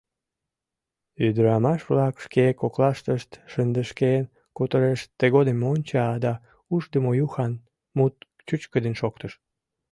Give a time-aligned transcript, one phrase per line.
[1.27, 4.23] Ӱдырамаш-влак шке коклаштышт шыдешкен
[4.57, 6.33] кутырышт, тыгодым «монча» да
[6.73, 7.53] «Ушдымо-Юхан»
[7.97, 8.13] мут
[8.47, 9.33] чӱчкыдын шоктыш.